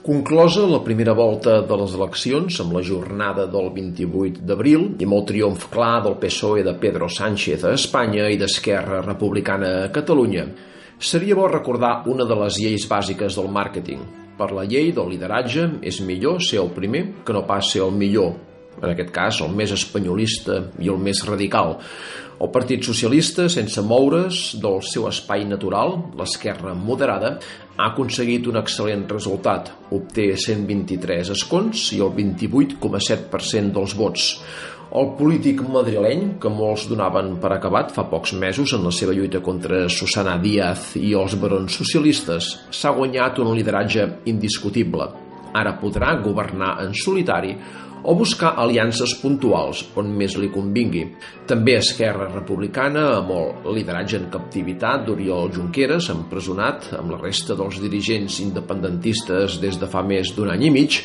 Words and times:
Conclosa 0.00 0.62
la 0.64 0.78
primera 0.80 1.12
volta 1.12 1.58
de 1.60 1.76
les 1.76 1.92
eleccions 1.92 2.56
amb 2.62 2.72
la 2.72 2.80
jornada 2.80 3.44
del 3.52 3.66
28 3.74 4.46
d'abril 4.48 4.86
i 4.96 5.04
amb 5.04 5.16
el 5.18 5.26
triomf 5.28 5.66
clar 5.68 5.98
del 6.06 6.16
PSOE 6.22 6.62
de 6.64 6.72
Pedro 6.80 7.04
Sánchez 7.12 7.66
a 7.68 7.74
Espanya 7.76 8.30
i 8.32 8.38
d'Esquerra 8.40 9.02
Republicana 9.04 9.74
a 9.82 9.90
Catalunya, 9.92 10.46
seria 10.96 11.36
bo 11.36 11.50
recordar 11.52 12.06
una 12.08 12.24
de 12.24 12.38
les 12.40 12.56
lleis 12.62 12.88
bàsiques 12.88 13.36
del 13.36 13.52
màrqueting. 13.52 14.00
Per 14.40 14.48
la 14.56 14.64
llei 14.64 14.88
del 14.96 15.12
lideratge 15.12 15.66
és 15.84 16.00
millor 16.00 16.40
ser 16.40 16.62
el 16.64 16.72
primer 16.72 17.04
que 17.20 17.36
no 17.36 17.44
pas 17.44 17.68
ser 17.68 17.84
el 17.84 17.92
millor, 17.92 18.32
en 18.80 18.88
aquest 18.90 19.12
cas 19.14 19.40
el 19.44 19.54
més 19.56 19.72
espanyolista 19.76 20.62
i 20.80 20.90
el 20.90 20.98
més 20.98 21.22
radical. 21.28 21.78
El 22.40 22.48
Partit 22.48 22.86
Socialista, 22.88 23.50
sense 23.52 23.82
moure's 23.84 24.54
del 24.62 24.80
seu 24.88 25.04
espai 25.10 25.44
natural, 25.44 25.98
l'esquerra 26.16 26.72
moderada, 26.72 27.34
ha 27.76 27.90
aconseguit 27.90 28.48
un 28.48 28.56
excel·lent 28.60 29.04
resultat. 29.12 29.68
Obté 29.92 30.30
123 30.40 31.34
escons 31.36 31.90
i 31.96 32.00
el 32.00 32.14
28,7% 32.16 33.76
dels 33.76 33.96
vots. 33.98 34.32
El 34.90 35.12
polític 35.20 35.60
madrileny, 35.70 36.24
que 36.42 36.50
molts 36.50 36.88
donaven 36.90 37.36
per 37.42 37.52
acabat 37.54 37.92
fa 37.94 38.08
pocs 38.10 38.32
mesos 38.34 38.72
en 38.74 38.88
la 38.88 38.90
seva 38.90 39.14
lluita 39.14 39.38
contra 39.44 39.84
Susana 39.92 40.34
Díaz 40.42 40.96
i 40.98 41.12
els 41.14 41.36
barons 41.38 41.76
socialistes, 41.78 42.54
s'ha 42.74 42.96
guanyat 42.96 43.38
un 43.44 43.52
lideratge 43.54 44.08
indiscutible. 44.32 45.12
Ara 45.54 45.76
podrà 45.80 46.14
governar 46.22 46.76
en 46.84 46.94
solitari 46.94 47.54
o 48.02 48.14
buscar 48.16 48.54
aliances 48.56 49.12
puntuals 49.20 49.82
on 50.00 50.12
més 50.16 50.36
li 50.40 50.48
convingui. 50.52 51.04
També 51.48 51.76
Esquerra 51.80 52.30
Republicana, 52.30 53.06
amb 53.18 53.34
el 53.36 53.76
lideratge 53.76 54.20
en 54.20 54.30
captivitat 54.32 55.04
d'Oriol 55.06 55.52
Junqueras, 55.56 56.10
empresonat 56.14 56.92
amb 56.98 57.12
la 57.14 57.20
resta 57.20 57.58
dels 57.58 57.80
dirigents 57.82 58.40
independentistes 58.46 59.60
des 59.60 59.80
de 59.80 59.90
fa 59.90 60.04
més 60.06 60.32
d'un 60.36 60.52
any 60.56 60.68
i 60.70 60.74
mig, 60.80 61.02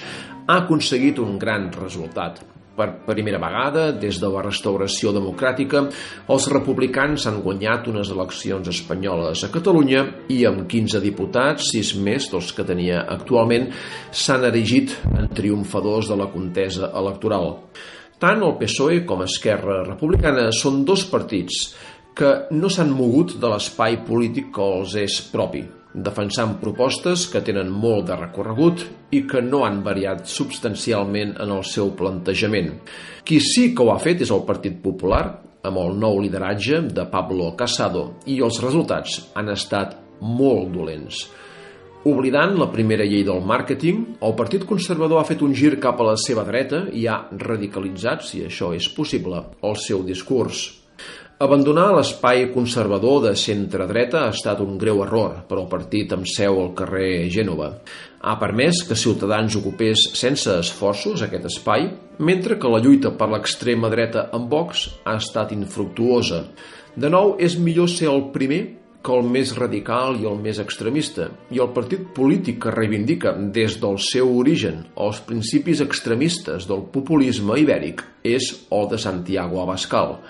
ha 0.48 0.62
aconseguit 0.64 1.20
un 1.20 1.40
gran 1.42 1.72
resultat. 1.76 2.55
Per 2.76 2.90
primera 3.08 3.40
vegada, 3.40 3.86
des 3.96 4.18
de 4.20 4.28
la 4.28 4.42
restauració 4.44 5.14
democràtica, 5.16 5.86
els 6.28 6.48
republicans 6.52 7.24
han 7.30 7.38
guanyat 7.46 7.88
unes 7.88 8.12
eleccions 8.12 8.68
espanyoles 8.68 9.46
a 9.48 9.50
Catalunya 9.54 10.02
i 10.36 10.42
amb 10.50 10.66
15 10.68 11.00
diputats, 11.00 11.70
6 11.72 11.94
més 12.04 12.28
dels 12.34 12.52
que 12.52 12.68
tenia 12.68 13.06
actualment, 13.16 13.70
s'han 14.12 14.44
erigit 14.52 14.98
en 15.14 15.32
triomfadors 15.32 16.12
de 16.12 16.20
la 16.20 16.28
contesa 16.34 16.92
electoral. 16.92 17.54
Tant 18.20 18.44
el 18.44 18.58
PSOE 18.60 19.06
com 19.08 19.24
Esquerra 19.24 19.82
Republicana 19.86 20.50
són 20.56 20.84
dos 20.88 21.08
partits 21.08 21.64
que 22.16 22.36
no 22.56 22.68
s'han 22.72 22.92
mogut 22.96 23.38
de 23.40 23.56
l'espai 23.56 24.02
polític 24.08 24.52
que 24.56 24.70
els 24.80 25.00
és 25.00 25.20
propi, 25.32 25.64
defensant 25.96 26.58
propostes 26.60 27.26
que 27.32 27.42
tenen 27.46 27.72
molt 27.72 28.10
de 28.10 28.18
recorregut 28.20 28.84
i 29.16 29.24
que 29.30 29.42
no 29.42 29.64
han 29.66 29.82
variat 29.86 30.26
substancialment 30.28 31.36
en 31.40 31.54
el 31.56 31.64
seu 31.68 31.94
plantejament. 31.96 32.74
Qui 33.24 33.40
sí 33.40 33.70
que 33.76 33.86
ho 33.86 33.94
ha 33.94 34.02
fet 34.04 34.26
és 34.26 34.34
el 34.36 34.44
Partit 34.48 34.82
Popular, 34.84 35.24
amb 35.66 35.82
el 35.82 35.96
nou 35.98 36.20
lideratge 36.22 36.84
de 36.94 37.08
Pablo 37.10 37.54
Casado, 37.58 38.20
i 38.30 38.42
els 38.44 38.60
resultats 38.62 39.22
han 39.34 39.50
estat 39.56 39.96
molt 40.22 40.72
dolents. 40.76 41.26
Oblidant 42.06 42.54
la 42.60 42.70
primera 42.70 43.06
llei 43.08 43.24
del 43.26 43.42
màrqueting, 43.42 44.02
el 44.22 44.36
Partit 44.38 44.68
Conservador 44.70 45.24
ha 45.24 45.26
fet 45.26 45.42
un 45.42 45.56
gir 45.58 45.80
cap 45.82 45.98
a 45.98 46.12
la 46.12 46.20
seva 46.22 46.44
dreta 46.46 46.84
i 46.94 47.08
ha 47.10 47.24
radicalitzat, 47.34 48.22
si 48.28 48.44
això 48.46 48.76
és 48.78 48.92
possible, 48.94 49.42
el 49.66 49.80
seu 49.82 50.06
discurs. 50.06 50.68
Abandonar 51.36 51.90
l'espai 51.92 52.46
conservador 52.54 53.18
de 53.26 53.32
centre-dreta 53.36 54.22
ha 54.24 54.32
estat 54.32 54.62
un 54.64 54.78
greu 54.80 55.02
error 55.04 55.42
per 55.50 55.58
al 55.60 55.66
partit 55.68 56.14
amb 56.16 56.30
seu 56.32 56.62
al 56.62 56.70
carrer 56.78 57.28
Gènova. 57.34 57.68
Ha 58.24 58.38
permès 58.40 58.80
que 58.88 58.96
Ciutadans 58.96 59.58
ocupés 59.60 60.06
sense 60.16 60.56
esforços 60.62 61.26
aquest 61.26 61.50
espai, 61.52 61.90
mentre 62.24 62.56
que 62.56 62.72
la 62.72 62.80
lluita 62.80 63.12
per 63.20 63.28
l'extrema 63.34 63.92
dreta 63.92 64.30
amb 64.32 64.48
Vox 64.48 64.86
ha 65.04 65.18
estat 65.20 65.52
infructuosa. 65.52 66.46
De 66.96 67.12
nou, 67.12 67.36
és 67.36 67.60
millor 67.60 67.92
ser 67.92 68.08
el 68.16 68.30
primer 68.32 68.64
que 69.04 69.12
el 69.20 69.28
més 69.28 69.52
radical 69.60 70.16
i 70.16 70.24
el 70.32 70.40
més 70.40 70.64
extremista, 70.64 71.28
i 71.52 71.60
el 71.60 71.76
partit 71.76 72.14
polític 72.16 72.64
que 72.64 72.78
reivindica 72.80 73.36
des 73.36 73.76
del 73.84 74.00
seu 74.00 74.38
origen 74.40 74.86
els 74.96 75.20
principis 75.28 75.84
extremistes 75.84 76.72
del 76.72 76.88
populisme 76.96 77.60
ibèric 77.60 78.08
és 78.24 78.54
el 78.72 78.94
de 78.96 79.04
Santiago 79.04 79.66
Abascal. 79.68 80.22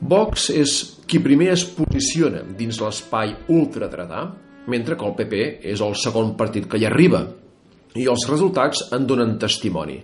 Vox 0.00 0.50
és 0.54 0.72
qui 1.10 1.18
primer 1.18 1.48
es 1.56 1.64
posiciona 1.74 2.44
dins 2.58 2.78
l'espai 2.78 3.32
ultradretà, 3.50 4.28
mentre 4.70 4.94
que 4.94 5.06
el 5.08 5.16
PP 5.18 5.40
és 5.72 5.82
el 5.82 5.96
segon 5.98 6.36
partit 6.38 6.68
que 6.70 6.78
hi 6.78 6.86
arriba, 6.86 7.24
i 7.96 8.04
els 8.10 8.26
resultats 8.28 8.90
en 8.92 9.06
donen 9.08 9.38
testimoni. 9.40 10.02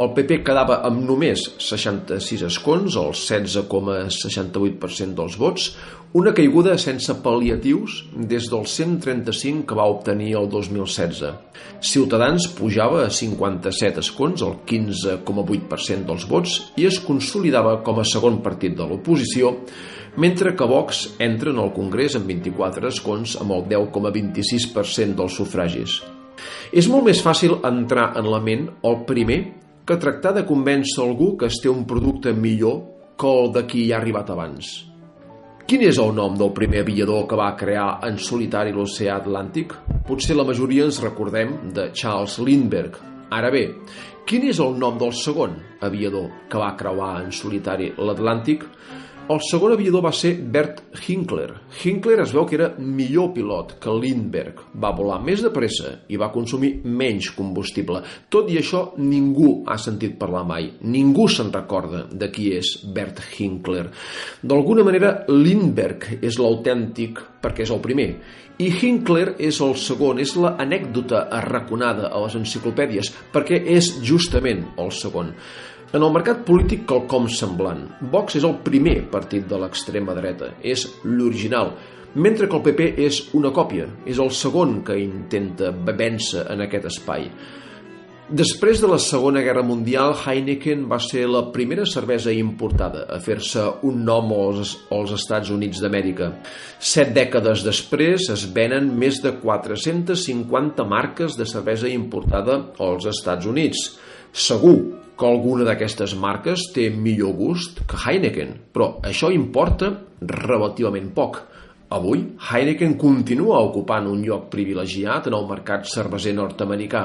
El 0.00 0.14
PP 0.16 0.38
quedava 0.46 0.78
amb 0.86 1.02
només 1.04 1.42
66 1.60 2.42
escons, 2.46 2.94
el 2.96 3.10
16,68% 3.12 5.16
dels 5.18 5.36
vots, 5.36 5.76
una 6.16 6.32
caiguda 6.34 6.78
sense 6.80 7.12
pal·liatius 7.22 8.04
des 8.30 8.48
del 8.50 8.64
135 8.66 9.66
que 9.68 9.76
va 9.78 9.86
obtenir 9.92 10.36
el 10.40 10.48
2016. 10.50 11.22
Ciutadans 11.90 12.48
pujava 12.56 13.04
a 13.04 13.10
57 13.14 14.00
escons, 14.02 14.42
el 14.46 14.54
15,8% 14.66 16.06
dels 16.08 16.24
vots, 16.30 16.50
i 16.80 16.82
es 16.88 16.98
consolidava 17.04 17.82
com 17.86 17.96
a 18.00 18.08
segon 18.08 18.40
partit 18.46 18.72
de 18.78 18.84
l'oposició, 18.86 19.44
mentre 20.16 20.56
que 20.56 20.70
Vox 20.70 21.08
entra 21.18 21.50
en 21.52 21.58
el 21.62 21.74
Congrés 21.76 22.16
amb 22.18 22.26
24 22.30 22.88
escons 22.90 23.36
amb 23.42 23.50
el 23.58 23.62
10,26% 23.70 25.14
dels 25.20 25.36
sufragis. 25.38 26.00
És 26.72 26.88
molt 26.90 27.08
més 27.08 27.22
fàcil 27.24 27.58
entrar 27.66 28.12
en 28.20 28.28
la 28.30 28.40
ment 28.44 28.68
el 28.86 29.02
primer 29.08 29.40
que 29.86 29.98
tractar 29.98 30.34
de 30.36 30.46
convèncer 30.46 31.02
algú 31.02 31.34
que 31.36 31.48
es 31.50 31.58
té 31.62 31.70
un 31.70 31.86
producte 31.88 32.32
millor 32.36 32.80
que 33.18 33.28
el 33.28 33.50
de 33.56 33.66
qui 33.66 33.84
hi 33.86 33.92
ha 33.92 33.98
arribat 33.98 34.30
abans. 34.30 34.70
Quin 35.70 35.84
és 35.86 35.98
el 36.02 36.12
nom 36.16 36.34
del 36.38 36.52
primer 36.54 36.80
aviador 36.82 37.26
que 37.30 37.36
va 37.38 37.52
crear 37.58 38.00
en 38.06 38.16
solitari 38.18 38.72
l'oceà 38.74 39.20
Atlàntic? 39.20 39.76
Potser 40.06 40.34
la 40.34 40.46
majoria 40.48 40.86
ens 40.88 40.98
recordem 41.02 41.52
de 41.76 41.90
Charles 41.94 42.38
Lindbergh. 42.42 42.96
Ara 43.30 43.52
bé, 43.54 43.68
quin 44.26 44.48
és 44.50 44.58
el 44.62 44.74
nom 44.78 44.98
del 44.98 45.14
segon 45.14 45.54
aviador 45.86 46.26
que 46.50 46.58
va 46.58 46.72
creuar 46.78 47.12
en 47.20 47.30
solitari 47.30 47.92
l'Atlàntic? 47.98 48.66
El 49.30 49.38
segon 49.46 49.70
aviador 49.76 50.02
va 50.02 50.10
ser 50.10 50.32
Bert 50.50 50.80
Hinkler. 51.04 51.52
Hinkler 51.84 52.16
es 52.24 52.32
veu 52.34 52.48
que 52.50 52.56
era 52.56 52.72
millor 52.82 53.28
pilot 53.36 53.76
que 53.78 53.92
Lindbergh. 53.94 54.64
Va 54.82 54.90
volar 54.96 55.20
més 55.22 55.44
de 55.44 55.52
pressa 55.54 55.92
i 56.10 56.18
va 56.18 56.32
consumir 56.34 56.72
menys 56.82 57.28
combustible. 57.36 58.00
Tot 58.26 58.50
i 58.50 58.58
això, 58.58 58.80
ningú 58.98 59.52
ha 59.70 59.78
sentit 59.78 60.18
parlar 60.18 60.42
mai. 60.50 60.66
Ningú 60.82 61.28
se'n 61.30 61.54
recorda 61.54 62.08
de 62.10 62.32
qui 62.34 62.48
és 62.56 62.72
Bert 62.90 63.22
Hinkler. 63.36 63.86
D'alguna 64.42 64.88
manera, 64.90 65.14
Lindbergh 65.30 66.18
és 66.18 66.42
l'autèntic 66.42 67.22
perquè 67.40 67.62
és 67.68 67.70
el 67.70 67.84
primer. 67.86 68.10
I 68.58 68.74
Hinkler 68.82 69.36
és 69.38 69.62
el 69.62 69.78
segon, 69.78 70.18
és 70.18 70.34
l'anècdota 70.34 71.28
arraconada 71.38 72.10
a 72.10 72.26
les 72.26 72.34
enciclopèdies, 72.42 73.14
perquè 73.30 73.62
és 73.78 73.94
justament 74.02 74.72
el 74.74 74.90
segon. 74.90 75.36
En 75.90 76.04
el 76.06 76.12
mercat 76.14 76.44
polític 76.46 76.84
quelcom 76.86 77.24
semblant. 77.34 77.80
Vox 78.12 78.36
és 78.38 78.44
el 78.46 78.60
primer 78.62 79.00
partit 79.10 79.48
de 79.50 79.58
l'extrema 79.58 80.14
dreta, 80.14 80.52
és 80.62 80.84
l'original, 81.02 81.72
mentre 82.14 82.46
que 82.46 82.54
el 82.54 82.62
PP 82.62 82.86
és 83.08 83.18
una 83.34 83.50
còpia, 83.50 83.88
és 84.06 84.20
el 84.22 84.30
segon 84.30 84.84
que 84.86 84.94
intenta 85.02 85.72
vèncer 85.74 86.44
en 86.54 86.62
aquest 86.62 86.86
espai. 86.92 87.26
Després 88.30 88.78
de 88.78 88.86
la 88.86 89.00
Segona 89.02 89.42
Guerra 89.42 89.64
Mundial, 89.66 90.14
Heineken 90.14 90.86
va 90.86 91.00
ser 91.02 91.24
la 91.26 91.42
primera 91.50 91.82
cervesa 91.82 92.30
importada 92.30 93.08
a 93.10 93.18
fer-se 93.18 93.66
un 93.90 94.04
nom 94.06 94.30
als, 94.36 94.76
als 94.94 95.16
Estats 95.18 95.50
Units 95.50 95.82
d'Amèrica. 95.82 96.30
Set 96.78 97.10
dècades 97.18 97.66
després 97.66 98.30
es 98.30 98.46
venen 98.54 98.94
més 98.94 99.18
de 99.26 99.34
450 99.42 100.86
marques 100.86 101.34
de 101.34 101.50
cervesa 101.50 101.90
importada 101.90 102.60
als 102.78 103.10
Estats 103.10 103.50
Units. 103.50 103.88
Segur 104.30 104.78
que 105.20 105.28
alguna 105.28 105.66
d'aquestes 105.68 106.16
marques 106.16 106.70
té 106.74 106.88
millor 106.90 107.36
gust 107.36 107.82
que 107.84 108.00
Heineken, 108.00 108.56
però 108.72 108.94
això 109.04 109.28
importa 109.34 109.92
relativament 110.20 111.12
poc. 111.12 111.42
Avui, 111.92 112.22
Heineken 112.48 112.96
continua 112.96 113.60
ocupant 113.66 114.06
un 114.08 114.22
lloc 114.24 114.48
privilegiat 114.52 115.28
en 115.28 115.36
el 115.36 115.48
mercat 115.50 115.88
cerveser 115.90 116.32
nord-americà. 116.38 117.02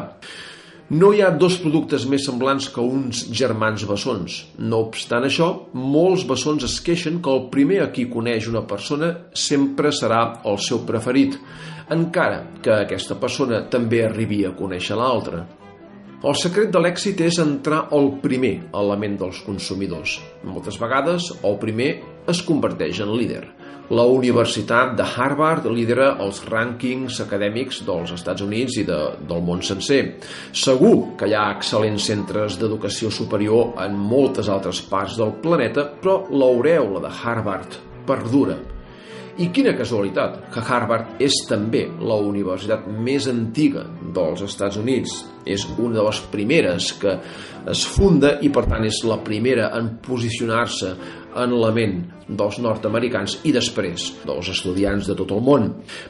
No 0.95 1.09
hi 1.11 1.23
ha 1.25 1.31
dos 1.33 1.55
productes 1.57 2.03
més 2.05 2.27
semblants 2.29 2.67
que 2.69 2.83
uns 2.85 3.23
germans 3.33 3.87
bessons. 3.89 4.35
No 4.61 4.83
obstant 4.85 5.25
això, 5.25 5.49
molts 5.73 6.27
bessons 6.29 6.67
es 6.67 6.77
queixen 6.85 7.17
que 7.25 7.33
el 7.33 7.47
primer 7.55 7.81
a 7.81 7.89
qui 7.91 8.05
coneix 8.13 8.45
una 8.51 8.61
persona 8.69 9.09
sempre 9.33 9.89
serà 9.89 10.21
el 10.45 10.61
seu 10.61 10.85
preferit, 10.85 11.39
encara 11.89 12.43
que 12.61 12.77
aquesta 12.77 13.17
persona 13.17 13.65
també 13.73 14.05
arribi 14.05 14.43
a 14.45 14.53
conèixer 14.53 15.01
l'altra. 15.01 15.47
El 16.25 16.33
secret 16.41 16.71
de 16.73 16.79
l'èxit 16.81 17.19
és 17.21 17.35
entrar 17.37 17.83
al 17.93 18.07
primer 18.23 18.55
element 18.73 19.19
dels 19.19 19.43
consumidors. 19.45 20.15
Moltes 20.41 20.79
vegades, 20.81 21.27
el 21.45 21.59
primer 21.61 21.89
es 22.33 22.41
converteix 22.47 23.03
en 23.05 23.11
líder. 23.13 23.43
La 23.93 24.07
Universitat 24.09 24.95
de 24.97 25.05
Harvard 25.05 25.67
lidera 25.69 26.15
els 26.25 26.41
rànquings 26.49 27.21
acadèmics 27.21 27.83
dels 27.85 28.15
Estats 28.17 28.41
Units 28.41 28.79
i 28.81 28.87
de, 28.89 28.99
del 29.29 29.45
món 29.45 29.61
sencer. 29.61 30.01
Segur 30.65 30.95
que 31.19 31.29
hi 31.29 31.37
ha 31.37 31.51
excel·lents 31.59 32.09
centres 32.09 32.57
d'educació 32.57 33.13
superior 33.13 33.75
en 33.85 33.93
moltes 33.93 34.49
altres 34.49 34.81
parts 34.89 35.21
del 35.21 35.37
planeta, 35.45 35.91
però 36.01 36.23
l'aurèola 36.33 37.05
de 37.05 37.13
Harvard 37.21 37.77
perdura. 38.09 38.57
I 39.35 39.49
quina 39.51 39.73
casualitat, 39.75 40.37
que 40.53 40.61
Harvard 40.63 41.19
és 41.19 41.41
també 41.49 41.81
la 41.99 42.15
universitat 42.23 42.85
més 42.87 43.25
antiga 43.27 43.81
dels 44.15 44.45
Estats 44.45 44.77
Units. 44.79 45.17
És 45.43 45.65
una 45.75 45.97
de 45.97 46.05
les 46.07 46.21
primeres 46.31 46.93
que 47.01 47.17
es 47.69 47.81
funda 47.83 48.37
i 48.41 48.49
per 48.53 48.63
tant 48.69 48.85
és 48.87 49.01
la 49.03 49.19
primera 49.25 49.67
en 49.75 49.97
posicionar-se 50.05 50.93
en 51.35 51.53
la 51.59 51.71
ment 51.75 51.97
dels 52.25 52.57
nord-americans 52.63 53.37
i 53.45 53.51
després 53.53 54.07
dels 54.25 54.49
estudiants 54.49 55.05
de 55.09 55.15
tot 55.17 55.33
el 55.35 55.43
món. 55.45 55.67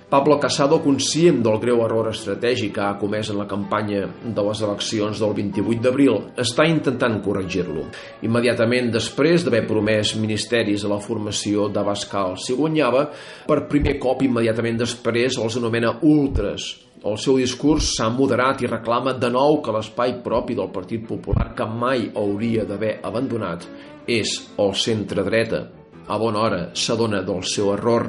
Pablo 0.10 0.38
Casado, 0.40 0.80
conscient 0.84 1.42
del 1.44 1.60
greu 1.64 1.82
error 1.84 2.10
estratègic 2.12 2.76
que 2.78 2.86
ha 2.86 2.96
comès 3.02 3.32
en 3.34 3.42
la 3.42 3.48
campanya 3.50 4.06
de 4.24 4.46
les 4.48 4.64
eleccions 4.64 5.20
del 5.20 5.36
28 5.42 5.84
d'abril, 5.84 6.22
està 6.40 6.68
intentant 6.70 7.20
corregir-lo. 7.26 7.88
Immediatament 8.28 8.94
després 8.94 9.44
d'haver 9.44 9.66
promès 9.68 10.16
ministeris 10.20 10.86
a 10.86 10.94
la 10.94 11.02
formació 11.04 11.68
d'Abascal 11.68 12.40
si 12.40 12.56
guanyava, 12.56 13.10
per 13.48 13.66
primer 13.72 13.98
cop 14.00 14.24
immediatament 14.24 14.80
després 14.86 15.40
els 15.42 15.60
anomena 15.60 15.98
ultras, 16.06 16.72
el 17.06 17.18
seu 17.22 17.36
discurs 17.38 17.92
s'ha 17.94 18.08
moderat 18.10 18.64
i 18.64 18.70
reclama 18.70 19.12
de 19.22 19.30
nou 19.30 19.60
que 19.62 19.74
l'espai 19.76 20.16
propi 20.26 20.56
del 20.58 20.72
Partit 20.74 21.04
Popular 21.06 21.52
que 21.58 21.66
mai 21.70 22.08
hauria 22.18 22.64
d'haver 22.66 22.96
abandonat 23.06 23.68
és 24.10 24.32
el 24.58 24.72
centre-dreta. 24.74 25.60
A 26.06 26.18
bona 26.22 26.40
hora 26.42 26.60
s'adona 26.74 27.20
del 27.26 27.44
seu 27.50 27.72
error. 27.74 28.08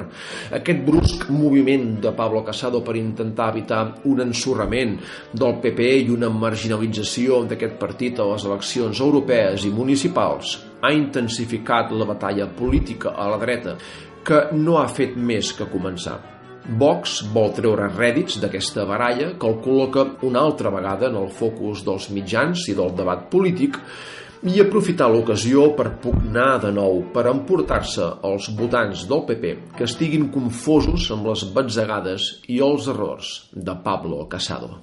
Aquest 0.53 0.81
brusc 0.85 1.27
moviment 1.33 1.99
de 2.01 2.11
Pablo 2.17 2.41
Casado 2.45 2.81
per 2.85 2.95
intentar 2.97 3.51
evitar 3.53 3.81
un 4.05 4.21
ensorrament 4.25 4.95
del 5.33 5.57
PP 5.61 5.89
i 6.05 6.13
una 6.13 6.29
marginalització 6.29 7.43
d'aquest 7.49 7.77
partit 7.81 8.21
a 8.21 8.25
les 8.31 8.45
eleccions 8.49 9.01
europees 9.01 9.65
i 9.65 9.73
municipals 9.73 10.55
ha 10.81 10.93
intensificat 10.93 11.93
la 11.93 12.05
batalla 12.05 12.49
política 12.49 13.13
a 13.13 13.29
la 13.29 13.37
dreta, 13.41 13.77
que 14.25 14.41
no 14.53 14.77
ha 14.81 14.87
fet 14.89 15.17
més 15.17 15.53
que 15.57 15.69
començar. 15.69 16.36
Vox 16.67 17.21
vol 17.31 17.53
treure 17.55 17.85
rèdits 17.93 18.41
d'aquesta 18.43 18.83
baralla 18.89 19.29
que 19.39 19.47
el 19.47 19.59
col·loca 19.63 20.03
una 20.27 20.41
altra 20.43 20.71
vegada 20.73 21.07
en 21.07 21.15
el 21.15 21.29
focus 21.31 21.85
dels 21.87 22.09
mitjans 22.11 22.65
i 22.67 22.75
del 22.75 22.91
debat 22.97 23.29
polític 23.31 23.79
i 24.43 24.59
aprofitar 24.59 25.07
l'ocasió 25.09 25.69
per 25.77 25.93
pugnar 26.03 26.57
de 26.65 26.73
nou, 26.75 26.99
per 27.15 27.23
emportar-se 27.31 28.09
els 28.27 28.51
votants 28.59 29.07
del 29.07 29.23
PP 29.29 29.53
que 29.77 29.87
estiguin 29.87 30.27
confosos 30.33 31.07
amb 31.15 31.31
les 31.31 31.47
batzegades 31.55 32.29
i 32.51 32.59
els 32.59 32.91
errors 32.91 33.31
de 33.55 33.79
Pablo 33.87 34.27
Casado. 34.27 34.75